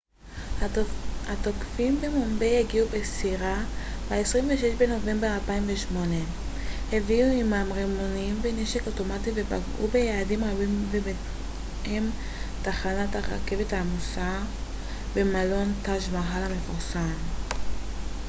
[1.31, 3.63] התוקפים במומביי הגיעו בסירה
[4.09, 6.15] ב-26 בנובמבר 2008
[6.91, 12.09] הביאו עימם רימונים ונשק אוטומטי ופגעו ביעדים רבים ובהם
[12.61, 14.79] תחנת הרכבת העמוסה צ'טראפטי
[15.13, 17.13] שיוואג'י ומלון טאג' מאהל המפורסם